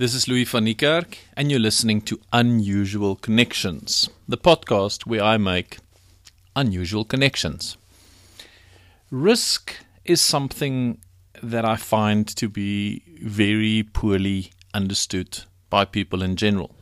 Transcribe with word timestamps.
This 0.00 0.14
is 0.14 0.26
Louis 0.26 0.44
van 0.44 0.64
Niekerk, 0.64 1.18
and 1.36 1.50
you're 1.50 1.60
listening 1.60 2.00
to 2.06 2.18
Unusual 2.32 3.16
Connections, 3.16 4.08
the 4.26 4.38
podcast 4.38 5.04
where 5.04 5.22
I 5.22 5.36
make 5.36 5.76
unusual 6.56 7.04
connections. 7.04 7.76
Risk 9.10 9.74
is 10.06 10.22
something 10.22 11.02
that 11.42 11.66
I 11.66 11.76
find 11.76 12.26
to 12.28 12.48
be 12.48 13.02
very 13.22 13.82
poorly 13.82 14.52
understood 14.72 15.40
by 15.68 15.84
people 15.84 16.22
in 16.22 16.36
general. 16.36 16.74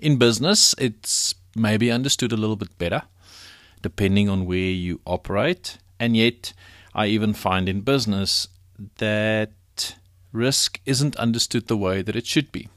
In 0.00 0.18
business, 0.18 0.74
it's 0.76 1.36
maybe 1.54 1.92
understood 1.92 2.32
a 2.32 2.36
little 2.36 2.56
bit 2.56 2.76
better, 2.78 3.02
depending 3.80 4.28
on 4.28 4.44
where 4.44 4.58
you 4.58 4.98
operate, 5.06 5.78
and 6.00 6.16
yet 6.16 6.52
I 6.96 7.06
even 7.06 7.32
find 7.32 7.68
in 7.68 7.82
business 7.82 8.48
that 8.96 9.52
risk 10.32 10.80
isn't 10.86 11.16
understood 11.16 11.66
the 11.66 11.76
way 11.76 12.02
that 12.02 12.16
it 12.16 12.26
should 12.26 12.52
be. 12.52 12.68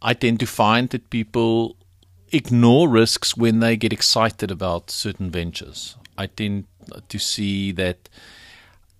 I 0.00 0.14
tend 0.14 0.40
to 0.40 0.46
find 0.46 0.88
that 0.90 1.10
people 1.10 1.76
ignore 2.30 2.88
risks 2.88 3.36
when 3.36 3.60
they 3.60 3.76
get 3.76 3.92
excited 3.92 4.50
about 4.50 4.90
certain 4.90 5.30
ventures. 5.30 5.96
I 6.16 6.26
tend 6.26 6.64
to 7.08 7.18
see 7.18 7.72
that 7.72 8.08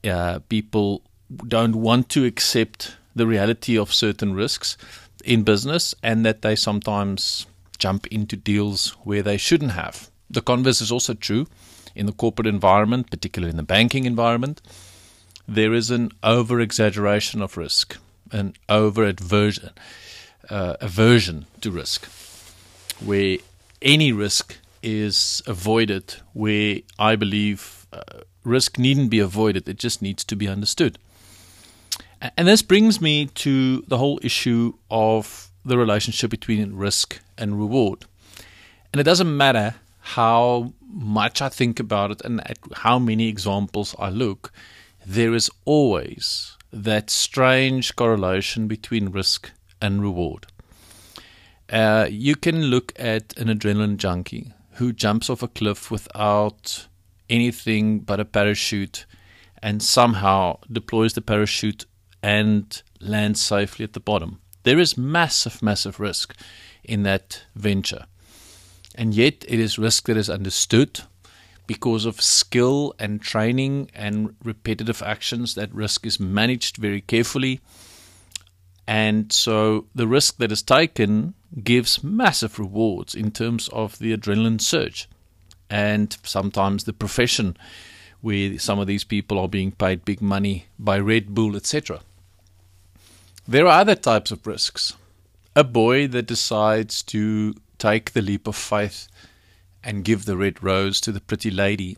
uh, 0.04 0.40
people 0.48 1.02
don't 1.46 1.76
want 1.76 2.08
to 2.10 2.24
accept 2.24 2.96
the 3.14 3.26
reality 3.26 3.76
of 3.76 3.92
certain 3.92 4.34
risks 4.34 4.76
in 5.24 5.42
business 5.42 5.94
and 6.02 6.24
that 6.24 6.42
they 6.42 6.56
sometimes 6.56 7.46
jump 7.78 8.06
into 8.08 8.36
deals 8.36 8.90
where 9.02 9.22
they 9.22 9.36
shouldn't 9.36 9.72
have. 9.72 10.10
The 10.30 10.42
converse 10.42 10.80
is 10.80 10.92
also 10.92 11.14
true 11.14 11.46
in 11.94 12.06
the 12.06 12.12
corporate 12.12 12.46
environment, 12.46 13.10
particularly 13.10 13.50
in 13.50 13.56
the 13.56 13.62
banking 13.62 14.04
environment 14.04 14.60
there 15.48 15.72
is 15.72 15.90
an 15.90 16.12
over 16.22 16.60
exaggeration 16.60 17.40
of 17.40 17.56
risk, 17.56 17.96
an 18.30 18.52
over 18.68 19.04
aversion, 19.04 19.70
uh, 20.50 20.76
aversion 20.80 21.46
to 21.62 21.70
risk, 21.70 22.06
where 23.00 23.38
any 23.80 24.12
risk 24.12 24.58
is 24.82 25.42
avoided, 25.46 26.16
where 26.34 26.80
I 26.98 27.16
believe 27.16 27.86
uh, 27.92 28.20
risk 28.44 28.78
needn't 28.78 29.10
be 29.10 29.20
avoided, 29.20 29.68
it 29.68 29.78
just 29.78 30.02
needs 30.02 30.22
to 30.24 30.36
be 30.36 30.46
understood. 30.46 30.98
And 32.36 32.46
this 32.46 32.62
brings 32.62 33.00
me 33.00 33.26
to 33.26 33.82
the 33.82 33.96
whole 33.96 34.20
issue 34.22 34.74
of 34.90 35.50
the 35.64 35.78
relationship 35.78 36.30
between 36.30 36.74
risk 36.74 37.20
and 37.38 37.58
reward. 37.58 38.04
And 38.92 39.00
it 39.00 39.04
doesn't 39.04 39.36
matter 39.36 39.76
how 40.00 40.72
much 40.90 41.40
I 41.40 41.48
think 41.48 41.78
about 41.78 42.10
it 42.10 42.22
and 42.22 42.40
at 42.48 42.58
how 42.74 42.98
many 42.98 43.28
examples 43.28 43.94
I 43.98 44.10
look, 44.10 44.52
there 45.08 45.32
is 45.32 45.50
always 45.64 46.58
that 46.70 47.08
strange 47.08 47.96
correlation 47.96 48.68
between 48.68 49.08
risk 49.08 49.50
and 49.80 50.02
reward. 50.02 50.46
Uh, 51.70 52.06
you 52.10 52.36
can 52.36 52.64
look 52.64 52.92
at 52.98 53.34
an 53.38 53.48
adrenaline 53.48 53.96
junkie 53.96 54.52
who 54.72 54.92
jumps 54.92 55.30
off 55.30 55.42
a 55.42 55.48
cliff 55.48 55.90
without 55.90 56.88
anything 57.30 58.00
but 58.00 58.20
a 58.20 58.24
parachute 58.26 59.06
and 59.62 59.82
somehow 59.82 60.58
deploys 60.70 61.14
the 61.14 61.22
parachute 61.22 61.86
and 62.22 62.82
lands 63.00 63.40
safely 63.40 63.84
at 63.84 63.94
the 63.94 64.00
bottom. 64.00 64.40
There 64.64 64.78
is 64.78 64.98
massive, 64.98 65.62
massive 65.62 65.98
risk 65.98 66.36
in 66.84 67.04
that 67.04 67.44
venture. 67.54 68.04
And 68.94 69.14
yet, 69.14 69.46
it 69.48 69.58
is 69.58 69.78
risk 69.78 70.06
that 70.06 70.18
is 70.18 70.28
understood 70.28 71.00
because 71.68 72.06
of 72.06 72.20
skill 72.20 72.94
and 72.98 73.20
training 73.20 73.90
and 73.94 74.34
repetitive 74.42 75.02
actions, 75.02 75.54
that 75.54 75.72
risk 75.72 76.04
is 76.06 76.18
managed 76.18 76.78
very 76.78 77.02
carefully. 77.02 77.60
And 78.88 79.30
so 79.30 79.84
the 79.94 80.08
risk 80.08 80.38
that 80.38 80.50
is 80.50 80.62
taken 80.62 81.34
gives 81.62 82.02
massive 82.02 82.58
rewards 82.58 83.14
in 83.14 83.30
terms 83.30 83.68
of 83.68 83.98
the 83.98 84.16
adrenaline 84.16 84.60
surge 84.60 85.08
and 85.68 86.16
sometimes 86.22 86.84
the 86.84 86.94
profession 86.94 87.54
where 88.22 88.58
some 88.58 88.78
of 88.78 88.86
these 88.86 89.04
people 89.04 89.38
are 89.38 89.48
being 89.48 89.70
paid 89.70 90.06
big 90.06 90.22
money 90.22 90.66
by 90.78 90.98
Red 90.98 91.34
Bull, 91.34 91.54
etc. 91.54 92.00
There 93.46 93.66
are 93.66 93.80
other 93.80 93.94
types 93.94 94.30
of 94.30 94.46
risks. 94.46 94.94
A 95.54 95.64
boy 95.64 96.08
that 96.08 96.26
decides 96.26 97.02
to 97.04 97.54
take 97.76 98.12
the 98.12 98.22
leap 98.22 98.48
of 98.48 98.56
faith 98.56 99.06
and 99.82 100.04
give 100.04 100.24
the 100.24 100.36
red 100.36 100.62
rose 100.62 101.00
to 101.00 101.12
the 101.12 101.20
pretty 101.20 101.50
lady, 101.50 101.96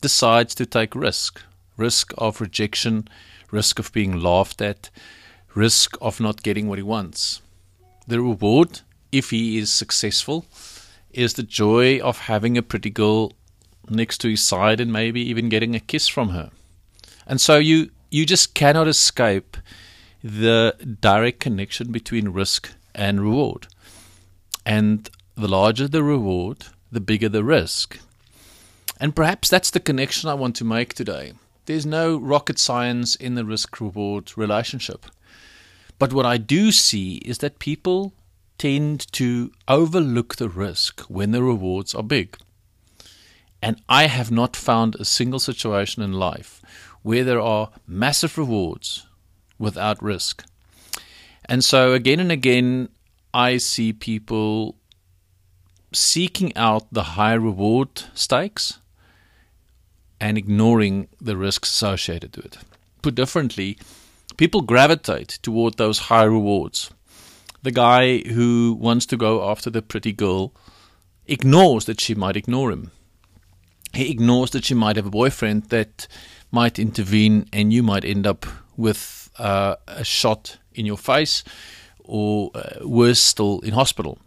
decides 0.00 0.54
to 0.54 0.66
take 0.66 0.94
risk 0.94 1.42
risk 1.80 2.12
of 2.18 2.40
rejection, 2.40 3.08
risk 3.50 3.78
of 3.78 3.92
being 3.92 4.20
laughed 4.20 4.60
at, 4.60 4.90
risk 5.54 5.96
of 6.00 6.20
not 6.20 6.42
getting 6.42 6.68
what 6.68 6.78
he 6.78 6.82
wants. 6.82 7.40
The 8.06 8.20
reward, 8.20 8.80
if 9.10 9.30
he 9.30 9.58
is 9.58 9.72
successful, 9.72 10.44
is 11.10 11.34
the 11.34 11.42
joy 11.42 11.98
of 12.00 12.18
having 12.18 12.56
a 12.56 12.62
pretty 12.62 12.90
girl 12.90 13.32
next 13.88 14.18
to 14.18 14.28
his 14.28 14.42
side 14.42 14.80
and 14.80 14.92
maybe 14.92 15.20
even 15.22 15.48
getting 15.48 15.74
a 15.74 15.80
kiss 15.80 16.06
from 16.06 16.28
her. 16.28 16.50
And 17.26 17.40
so 17.40 17.56
you 17.58 17.90
you 18.10 18.26
just 18.26 18.54
cannot 18.54 18.88
escape 18.88 19.56
the 20.22 20.74
direct 21.00 21.40
connection 21.40 21.92
between 21.92 22.28
risk 22.28 22.72
and 22.94 23.20
reward. 23.20 23.68
And 24.66 25.08
the 25.36 25.48
larger 25.48 25.88
the 25.88 26.02
reward, 26.02 26.66
the 26.90 27.00
bigger 27.00 27.28
the 27.28 27.44
risk. 27.44 27.98
And 28.98 29.16
perhaps 29.16 29.48
that's 29.48 29.70
the 29.70 29.80
connection 29.80 30.28
I 30.28 30.34
want 30.34 30.56
to 30.56 30.64
make 30.64 30.94
today. 30.94 31.32
There's 31.66 31.86
no 31.86 32.18
rocket 32.18 32.58
science 32.58 33.14
in 33.14 33.34
the 33.34 33.44
risk 33.44 33.80
reward 33.80 34.36
relationship. 34.36 35.06
But 35.98 36.12
what 36.12 36.26
I 36.26 36.36
do 36.36 36.72
see 36.72 37.16
is 37.16 37.38
that 37.38 37.58
people 37.58 38.12
tend 38.58 39.10
to 39.12 39.52
overlook 39.68 40.36
the 40.36 40.48
risk 40.48 41.00
when 41.02 41.30
the 41.30 41.42
rewards 41.42 41.94
are 41.94 42.02
big. 42.02 42.36
And 43.62 43.80
I 43.88 44.06
have 44.06 44.30
not 44.30 44.56
found 44.56 44.96
a 44.96 45.04
single 45.04 45.38
situation 45.38 46.02
in 46.02 46.14
life 46.14 46.62
where 47.02 47.24
there 47.24 47.40
are 47.40 47.70
massive 47.86 48.36
rewards 48.36 49.06
without 49.58 50.02
risk. 50.02 50.44
And 51.44 51.64
so, 51.64 51.92
again 51.92 52.20
and 52.20 52.32
again, 52.32 52.88
I 53.32 53.58
see 53.58 53.92
people 53.92 54.76
seeking 55.92 56.56
out 56.56 56.86
the 56.92 57.02
high 57.02 57.34
reward 57.34 58.04
stakes 58.14 58.78
and 60.20 60.36
ignoring 60.36 61.08
the 61.20 61.36
risks 61.36 61.70
associated 61.70 62.36
with 62.36 62.46
it. 62.46 62.58
Put 63.02 63.14
differently, 63.14 63.78
people 64.36 64.60
gravitate 64.60 65.38
toward 65.42 65.76
those 65.76 65.98
high 66.10 66.24
rewards. 66.24 66.90
The 67.62 67.70
guy 67.70 68.18
who 68.18 68.76
wants 68.78 69.06
to 69.06 69.16
go 69.16 69.50
after 69.50 69.70
the 69.70 69.82
pretty 69.82 70.12
girl 70.12 70.52
ignores 71.26 71.84
that 71.86 72.00
she 72.00 72.14
might 72.14 72.36
ignore 72.36 72.70
him. 72.70 72.90
He 73.92 74.10
ignores 74.10 74.50
that 74.50 74.64
she 74.64 74.74
might 74.74 74.96
have 74.96 75.06
a 75.06 75.10
boyfriend 75.10 75.64
that 75.64 76.06
might 76.50 76.78
intervene 76.78 77.48
and 77.52 77.72
you 77.72 77.82
might 77.82 78.04
end 78.04 78.26
up 78.26 78.46
with 78.76 79.30
uh, 79.38 79.76
a 79.86 80.04
shot 80.04 80.58
in 80.74 80.86
your 80.86 80.98
face 80.98 81.44
or 82.04 82.50
uh, 82.54 82.86
worse 82.86 83.20
still 83.20 83.60
in 83.60 83.72
hospital. 83.72 84.18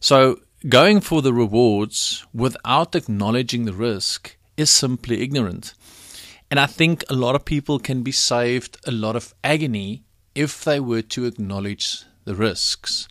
So, 0.00 0.40
going 0.68 1.00
for 1.00 1.22
the 1.22 1.32
rewards 1.32 2.26
without 2.32 2.94
acknowledging 2.94 3.64
the 3.64 3.72
risk 3.72 4.36
is 4.56 4.70
simply 4.70 5.22
ignorant. 5.22 5.74
And 6.50 6.58
I 6.58 6.66
think 6.66 7.04
a 7.08 7.14
lot 7.14 7.34
of 7.34 7.44
people 7.44 7.78
can 7.78 8.02
be 8.02 8.12
saved 8.12 8.78
a 8.86 8.90
lot 8.90 9.16
of 9.16 9.34
agony 9.44 10.04
if 10.34 10.64
they 10.64 10.80
were 10.80 11.02
to 11.02 11.26
acknowledge 11.26 12.04
the 12.24 12.34
risks. 12.34 13.08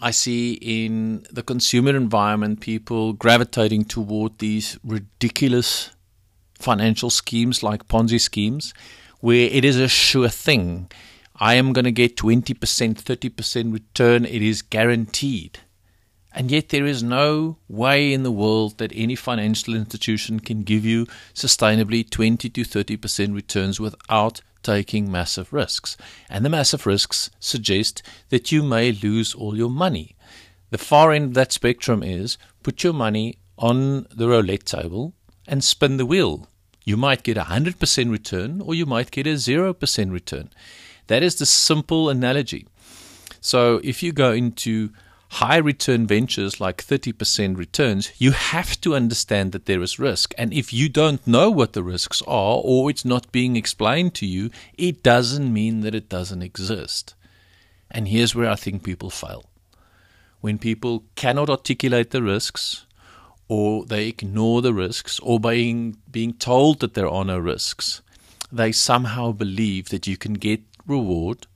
I 0.00 0.10
see 0.10 0.54
in 0.54 1.26
the 1.30 1.44
consumer 1.44 1.96
environment 1.96 2.60
people 2.60 3.12
gravitating 3.12 3.84
toward 3.84 4.38
these 4.38 4.76
ridiculous 4.82 5.90
financial 6.58 7.08
schemes 7.08 7.62
like 7.62 7.86
Ponzi 7.86 8.20
schemes, 8.20 8.74
where 9.20 9.48
it 9.50 9.64
is 9.64 9.78
a 9.78 9.88
sure 9.88 10.28
thing 10.28 10.90
I 11.42 11.54
am 11.54 11.72
going 11.72 11.86
to 11.86 11.90
get 11.90 12.16
20%, 12.16 12.54
30% 12.54 13.72
return. 13.72 14.24
It 14.24 14.42
is 14.42 14.62
guaranteed. 14.62 15.58
And 16.32 16.52
yet, 16.52 16.68
there 16.68 16.86
is 16.86 17.02
no 17.02 17.58
way 17.68 18.12
in 18.12 18.22
the 18.22 18.30
world 18.30 18.78
that 18.78 18.92
any 18.94 19.16
financial 19.16 19.74
institution 19.74 20.38
can 20.38 20.62
give 20.62 20.84
you 20.84 21.04
sustainably 21.34 22.08
20 22.08 22.48
to 22.48 22.60
30% 22.62 23.34
returns 23.34 23.80
without 23.80 24.40
taking 24.62 25.10
massive 25.10 25.52
risks. 25.52 25.96
And 26.30 26.44
the 26.44 26.48
massive 26.48 26.86
risks 26.86 27.28
suggest 27.40 28.04
that 28.28 28.52
you 28.52 28.62
may 28.62 28.92
lose 28.92 29.34
all 29.34 29.56
your 29.56 29.68
money. 29.68 30.14
The 30.70 30.78
far 30.78 31.10
end 31.10 31.24
of 31.30 31.34
that 31.34 31.50
spectrum 31.50 32.04
is 32.04 32.38
put 32.62 32.84
your 32.84 32.92
money 32.92 33.34
on 33.58 34.06
the 34.14 34.28
roulette 34.28 34.66
table 34.66 35.12
and 35.48 35.64
spin 35.64 35.96
the 35.96 36.06
wheel. 36.06 36.46
You 36.84 36.96
might 36.96 37.24
get 37.24 37.36
a 37.36 37.42
100% 37.42 38.12
return 38.12 38.60
or 38.60 38.76
you 38.76 38.86
might 38.86 39.10
get 39.10 39.26
a 39.26 39.30
0% 39.30 40.12
return. 40.12 40.50
That 41.06 41.22
is 41.22 41.36
the 41.36 41.46
simple 41.46 42.08
analogy. 42.08 42.66
So 43.40 43.80
if 43.82 44.02
you 44.02 44.12
go 44.12 44.32
into 44.32 44.90
high 45.32 45.56
return 45.56 46.06
ventures 46.06 46.60
like 46.60 46.84
30% 46.84 47.56
returns, 47.56 48.12
you 48.18 48.32
have 48.32 48.78
to 48.82 48.94
understand 48.94 49.52
that 49.52 49.64
there 49.64 49.82
is 49.82 49.98
risk. 49.98 50.34
And 50.36 50.52
if 50.52 50.72
you 50.72 50.88
don't 50.90 51.26
know 51.26 51.50
what 51.50 51.72
the 51.72 51.82
risks 51.82 52.22
are 52.26 52.60
or 52.62 52.90
it's 52.90 53.04
not 53.04 53.32
being 53.32 53.56
explained 53.56 54.14
to 54.16 54.26
you, 54.26 54.50
it 54.76 55.02
doesn't 55.02 55.52
mean 55.52 55.80
that 55.80 55.94
it 55.94 56.10
doesn't 56.10 56.42
exist. 56.42 57.14
And 57.90 58.08
here's 58.08 58.34
where 58.34 58.50
I 58.50 58.56
think 58.56 58.84
people 58.84 59.10
fail. 59.10 59.44
When 60.40 60.58
people 60.58 61.04
cannot 61.14 61.48
articulate 61.48 62.10
the 62.10 62.22
risks, 62.22 62.84
or 63.48 63.84
they 63.86 64.08
ignore 64.08 64.60
the 64.60 64.74
risks, 64.74 65.18
or 65.20 65.38
being 65.38 65.96
being 66.10 66.32
told 66.32 66.80
that 66.80 66.94
there 66.94 67.08
are 67.08 67.24
no 67.24 67.38
risks, 67.38 68.02
they 68.50 68.72
somehow 68.72 69.32
believe 69.32 69.88
that 69.90 70.06
you 70.06 70.16
can 70.16 70.34
get 70.34 70.60
reward 70.86 71.46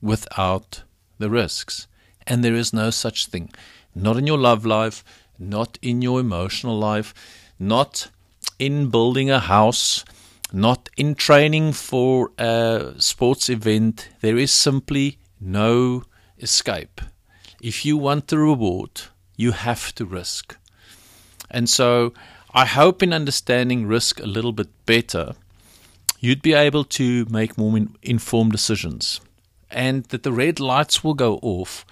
without 0.00 0.82
the 1.18 1.30
risks. 1.30 1.86
And 2.26 2.44
there 2.44 2.54
is 2.54 2.72
no 2.72 2.90
such 2.90 3.26
thing. 3.26 3.50
Not 3.94 4.16
in 4.16 4.26
your 4.26 4.38
love 4.38 4.64
life, 4.64 5.04
not 5.38 5.78
in 5.82 6.02
your 6.02 6.20
emotional 6.20 6.78
life, 6.78 7.14
not 7.58 8.10
in 8.58 8.90
building 8.90 9.30
a 9.30 9.40
house, 9.40 10.04
not 10.52 10.88
in 10.96 11.14
training 11.14 11.72
for 11.72 12.30
a 12.38 12.94
sports 12.98 13.48
event. 13.48 14.08
There 14.20 14.36
is 14.36 14.52
simply 14.52 15.18
no 15.40 16.04
escape. 16.38 17.00
If 17.60 17.84
you 17.84 17.96
want 17.96 18.28
the 18.28 18.38
reward, 18.38 19.02
you 19.36 19.52
have 19.52 19.94
to 19.96 20.04
risk. 20.04 20.56
And 21.50 21.68
so 21.68 22.12
I 22.52 22.66
hope 22.66 23.02
in 23.02 23.12
understanding 23.12 23.86
risk 23.86 24.20
a 24.20 24.26
little 24.26 24.52
bit 24.52 24.68
better, 24.86 25.34
you'd 26.20 26.42
be 26.42 26.52
able 26.52 26.84
to 26.84 27.26
make 27.30 27.58
more 27.58 27.78
informed 28.02 28.52
decisions 28.52 29.20
and 29.70 30.04
that 30.04 30.22
the 30.22 30.32
red 30.32 30.60
lights 30.60 31.02
will 31.02 31.14
go 31.14 31.38
off 31.42 31.84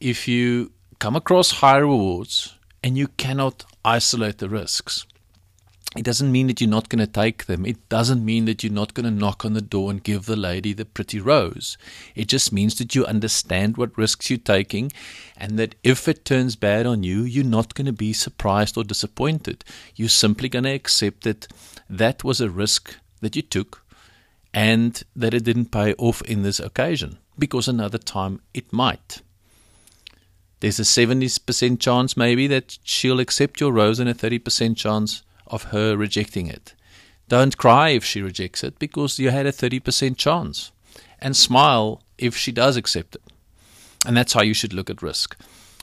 if 0.00 0.26
you 0.26 0.72
come 0.98 1.16
across 1.16 1.52
high 1.52 1.78
rewards 1.78 2.56
and 2.82 2.98
you 2.98 3.08
cannot 3.08 3.64
isolate 3.84 4.38
the 4.38 4.48
risks. 4.48 5.06
It 5.96 6.04
doesn't 6.04 6.30
mean 6.30 6.46
that 6.46 6.60
you're 6.60 6.70
not 6.70 6.88
going 6.88 7.04
to 7.04 7.12
take 7.12 7.46
them. 7.46 7.66
It 7.66 7.88
doesn't 7.88 8.24
mean 8.24 8.44
that 8.44 8.62
you're 8.62 8.72
not 8.72 8.94
going 8.94 9.06
to 9.06 9.10
knock 9.10 9.44
on 9.44 9.54
the 9.54 9.60
door 9.60 9.90
and 9.90 10.02
give 10.02 10.26
the 10.26 10.36
lady 10.36 10.72
the 10.72 10.84
pretty 10.84 11.18
rose. 11.18 11.76
It 12.14 12.28
just 12.28 12.52
means 12.52 12.76
that 12.78 12.94
you 12.94 13.04
understand 13.04 13.76
what 13.76 13.98
risks 13.98 14.30
you're 14.30 14.38
taking 14.38 14.92
and 15.36 15.58
that 15.58 15.74
if 15.82 16.06
it 16.06 16.24
turns 16.24 16.54
bad 16.54 16.86
on 16.86 17.02
you, 17.02 17.22
you're 17.22 17.44
not 17.44 17.74
going 17.74 17.86
to 17.86 17.92
be 17.92 18.12
surprised 18.12 18.78
or 18.78 18.84
disappointed. 18.84 19.64
You're 19.96 20.08
simply 20.08 20.48
going 20.48 20.64
to 20.64 20.70
accept 20.70 21.24
that 21.24 21.48
that 21.88 22.22
was 22.22 22.40
a 22.40 22.48
risk 22.48 22.94
that 23.20 23.36
you 23.36 23.42
took 23.42 23.84
and 24.52 25.02
that 25.14 25.34
it 25.34 25.44
didn't 25.44 25.66
pay 25.66 25.94
off 25.94 26.22
in 26.22 26.42
this 26.42 26.60
occasion 26.60 27.18
because 27.38 27.68
another 27.68 27.98
time 27.98 28.40
it 28.52 28.72
might. 28.72 29.22
There's 30.60 30.78
a 30.78 30.82
70% 30.82 31.80
chance 31.80 32.16
maybe 32.16 32.46
that 32.48 32.78
she'll 32.84 33.20
accept 33.20 33.60
your 33.60 33.72
rose 33.72 33.98
and 33.98 34.08
a 34.08 34.14
30% 34.14 34.76
chance 34.76 35.22
of 35.46 35.64
her 35.64 35.96
rejecting 35.96 36.48
it. 36.48 36.74
Don't 37.28 37.56
cry 37.56 37.90
if 37.90 38.04
she 38.04 38.20
rejects 38.22 38.62
it 38.62 38.78
because 38.78 39.18
you 39.18 39.30
had 39.30 39.46
a 39.46 39.52
30% 39.52 40.16
chance. 40.16 40.72
And 41.18 41.36
smile 41.36 42.02
if 42.18 42.36
she 42.36 42.52
does 42.52 42.76
accept 42.76 43.14
it. 43.14 43.22
And 44.06 44.16
that's 44.16 44.32
how 44.32 44.42
you 44.42 44.54
should 44.54 44.72
look 44.72 44.90
at 44.90 45.02
risk. 45.02 45.36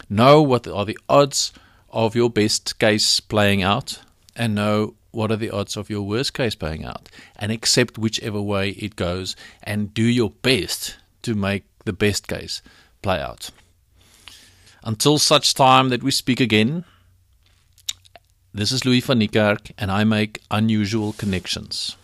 Know 0.10 0.42
what 0.42 0.68
are 0.68 0.86
the 0.86 0.98
odds 1.08 1.54
of 1.90 2.16
your 2.16 2.30
best 2.30 2.80
case 2.80 3.20
playing 3.20 3.64
out 3.64 4.02
and 4.36 4.56
know 4.56 4.96
what 5.12 5.32
are 5.32 5.38
the 5.38 5.50
odds 5.50 5.78
of 5.78 5.90
your 5.90 6.02
worst 6.02 6.34
case 6.34 6.56
playing 6.56 6.86
out 6.86 7.10
and 7.36 7.52
accept 7.52 7.98
whichever 7.98 8.42
way 8.42 8.72
it 8.72 8.96
goes 8.96 9.36
and 9.64 9.94
do 9.94 10.04
your 10.04 10.32
best 10.42 10.98
to 11.24 11.34
make 11.34 11.64
the 11.86 11.94
best 11.94 12.28
case 12.28 12.62
play 13.02 13.20
out. 13.20 13.50
Until 14.84 15.18
such 15.18 15.54
time 15.54 15.90
that 15.90 16.04
we 16.04 16.12
speak 16.12 16.40
again, 16.40 16.86
this 18.54 18.72
is 18.72 18.86
Louis 18.86 19.02
van 19.02 19.20
Niekerk 19.20 19.72
and 19.78 19.92
I 19.92 20.04
make 20.04 20.42
unusual 20.50 21.14
connections. 21.14 21.96